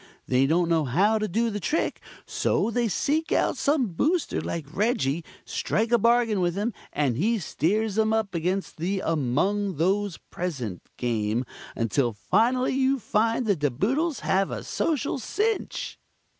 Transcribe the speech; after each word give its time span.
They 0.27 0.47
don't 0.47 0.67
know 0.67 0.85
how 0.85 1.19
to 1.19 1.27
do 1.27 1.51
the 1.51 1.59
trick, 1.59 2.01
so 2.25 2.71
they 2.71 2.87
seek 2.87 3.31
out 3.31 3.55
some 3.55 3.89
Booster 3.89 4.41
like 4.41 4.65
Reggie, 4.75 5.23
strike 5.45 5.91
a 5.91 5.99
bargain 5.99 6.41
with 6.41 6.55
him, 6.55 6.73
and 6.91 7.17
he 7.17 7.37
steers 7.37 7.99
'em 7.99 8.11
up 8.11 8.33
against 8.33 8.77
the 8.77 9.03
'Among 9.05 9.75
Those 9.77 10.17
Present' 10.31 10.81
Game 10.97 11.45
until 11.75 12.13
finally 12.13 12.73
you 12.73 12.97
find 12.97 13.45
the 13.45 13.55
De 13.55 13.69
Boodles 13.69 14.21
have 14.21 14.49
a 14.49 14.63
social 14.63 15.19
cinch." 15.19 15.99